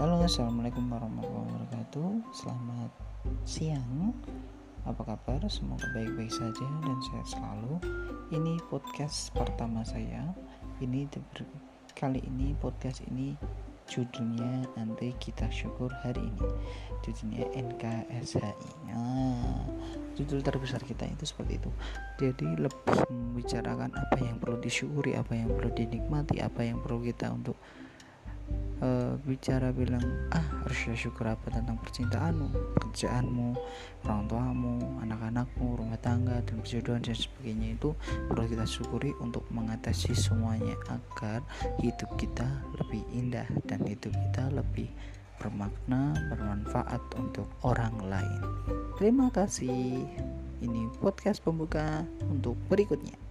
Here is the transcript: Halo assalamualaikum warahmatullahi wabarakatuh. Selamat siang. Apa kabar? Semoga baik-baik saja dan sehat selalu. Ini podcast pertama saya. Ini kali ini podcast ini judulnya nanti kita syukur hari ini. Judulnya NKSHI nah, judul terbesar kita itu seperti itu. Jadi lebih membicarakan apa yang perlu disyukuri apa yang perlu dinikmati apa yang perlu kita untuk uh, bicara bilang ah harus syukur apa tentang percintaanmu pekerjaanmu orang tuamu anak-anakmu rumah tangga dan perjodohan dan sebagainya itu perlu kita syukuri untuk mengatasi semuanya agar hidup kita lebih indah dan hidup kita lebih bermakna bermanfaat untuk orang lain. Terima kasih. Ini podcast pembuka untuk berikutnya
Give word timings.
Halo 0.00 0.24
assalamualaikum 0.24 0.88
warahmatullahi 0.88 1.44
wabarakatuh. 1.44 2.32
Selamat 2.32 2.88
siang. 3.44 4.16
Apa 4.88 5.12
kabar? 5.12 5.44
Semoga 5.52 5.84
baik-baik 5.92 6.32
saja 6.32 6.64
dan 6.80 6.96
sehat 7.04 7.36
selalu. 7.36 7.76
Ini 8.32 8.64
podcast 8.72 9.28
pertama 9.36 9.84
saya. 9.84 10.24
Ini 10.80 11.04
kali 11.92 12.24
ini 12.24 12.56
podcast 12.56 13.04
ini 13.12 13.36
judulnya 13.92 14.72
nanti 14.72 15.12
kita 15.20 15.52
syukur 15.52 15.92
hari 16.00 16.32
ini. 16.32 16.48
Judulnya 17.04 17.44
NKSHI 17.60 18.88
nah, 18.88 19.68
judul 20.16 20.40
terbesar 20.40 20.80
kita 20.80 21.12
itu 21.12 21.28
seperti 21.28 21.60
itu. 21.60 21.68
Jadi 22.16 22.48
lebih 22.56 23.04
membicarakan 23.12 23.92
apa 23.92 24.16
yang 24.16 24.40
perlu 24.40 24.56
disyukuri 24.64 25.20
apa 25.20 25.36
yang 25.36 25.52
perlu 25.52 25.68
dinikmati 25.76 26.40
apa 26.40 26.64
yang 26.64 26.80
perlu 26.80 27.04
kita 27.04 27.28
untuk 27.28 27.60
uh, 28.80 29.16
bicara 29.24 29.70
bilang 29.72 30.02
ah 30.32 30.44
harus 30.64 30.92
syukur 30.96 31.28
apa 31.28 31.52
tentang 31.52 31.78
percintaanmu 31.80 32.48
pekerjaanmu 32.76 33.48
orang 34.04 34.22
tuamu 34.28 34.76
anak-anakmu 35.04 35.66
rumah 35.78 36.00
tangga 36.00 36.40
dan 36.44 36.60
perjodohan 36.60 37.00
dan 37.04 37.16
sebagainya 37.16 37.68
itu 37.76 37.94
perlu 38.28 38.44
kita 38.48 38.66
syukuri 38.66 39.12
untuk 39.20 39.44
mengatasi 39.52 40.12
semuanya 40.12 40.76
agar 40.88 41.44
hidup 41.80 42.10
kita 42.16 42.48
lebih 42.80 43.04
indah 43.12 43.46
dan 43.68 43.80
hidup 43.86 44.12
kita 44.12 44.50
lebih 44.52 44.88
bermakna 45.40 46.12
bermanfaat 46.28 47.00
untuk 47.16 47.48
orang 47.64 47.96
lain. 48.04 48.40
Terima 49.00 49.32
kasih. 49.32 50.04
Ini 50.60 50.92
podcast 51.00 51.40
pembuka 51.40 52.04
untuk 52.28 52.60
berikutnya 52.68 53.29